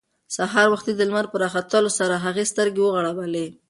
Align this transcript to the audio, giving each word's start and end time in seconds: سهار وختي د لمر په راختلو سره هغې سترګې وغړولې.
سهار 0.35 0.67
وختي 0.71 0.91
د 0.95 1.01
لمر 1.09 1.25
په 1.29 1.37
راختلو 1.43 1.89
سره 1.99 2.13
هغې 2.25 2.43
سترګې 2.51 2.81
وغړولې. 2.83 3.45